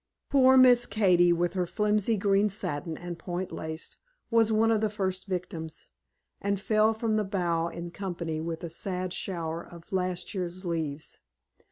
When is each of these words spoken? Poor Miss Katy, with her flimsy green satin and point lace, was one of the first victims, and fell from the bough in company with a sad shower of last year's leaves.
Poor 0.31 0.57
Miss 0.57 0.87
Katy, 0.87 1.31
with 1.31 1.53
her 1.53 1.67
flimsy 1.67 2.17
green 2.17 2.49
satin 2.49 2.97
and 2.97 3.19
point 3.19 3.51
lace, 3.51 3.97
was 4.31 4.51
one 4.51 4.71
of 4.71 4.81
the 4.81 4.89
first 4.89 5.27
victims, 5.27 5.85
and 6.41 6.59
fell 6.59 6.91
from 6.91 7.17
the 7.17 7.23
bough 7.23 7.67
in 7.67 7.91
company 7.91 8.41
with 8.41 8.63
a 8.63 8.67
sad 8.71 9.13
shower 9.13 9.61
of 9.63 9.93
last 9.93 10.33
year's 10.33 10.65
leaves. 10.65 11.19